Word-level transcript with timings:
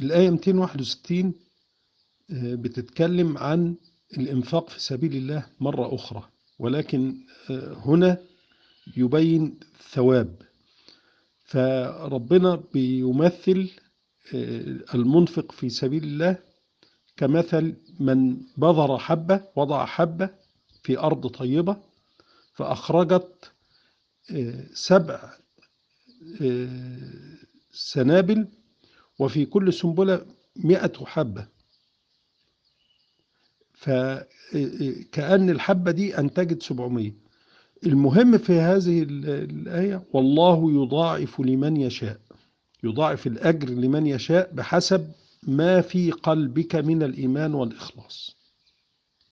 الآية 0.00 0.30
261 0.30 1.34
آه، 2.30 2.54
بتتكلم 2.54 3.38
عن 3.38 3.76
الإنفاق 4.18 4.70
في 4.70 4.80
سبيل 4.80 5.16
الله 5.16 5.46
مرة 5.60 5.94
أخرى 5.94 6.28
ولكن 6.58 7.16
آه، 7.50 7.74
هنا 7.74 8.18
يبين 8.96 9.58
ثواب. 9.90 10.42
فربنا 11.44 12.62
بيمثل 12.74 13.70
آه، 14.34 14.78
المنفق 14.94 15.52
في 15.52 15.68
سبيل 15.68 16.04
الله 16.04 16.38
كمثل 17.16 17.74
من 18.00 18.36
بذر 18.56 18.98
حبة 18.98 19.44
وضع 19.56 19.86
حبة 19.86 20.30
في 20.82 20.98
أرض 20.98 21.26
طيبة 21.26 21.76
فأخرجت 22.54 23.52
سبع 24.74 25.32
سنابل 27.72 28.48
وفي 29.18 29.44
كل 29.46 29.72
سنبلة 29.72 30.26
مئة 30.56 31.04
حبة. 31.04 31.46
فكأن 33.74 35.50
الحبة 35.50 35.90
دي 35.90 36.18
أنتجت 36.18 36.62
700 36.62 37.12
المهم 37.86 38.38
في 38.38 38.52
هذه 38.52 39.02
الآية 39.08 40.02
والله 40.12 40.72
يضاعف 40.82 41.40
لمن 41.40 41.76
يشاء. 41.76 42.20
يضاعف 42.84 43.26
الأجر 43.26 43.68
لمن 43.68 44.06
يشاء 44.06 44.50
بحسب 44.54 45.12
ما 45.42 45.80
في 45.80 46.10
قلبك 46.10 46.74
من 46.74 47.02
الإيمان 47.02 47.54
والإخلاص. 47.54 48.36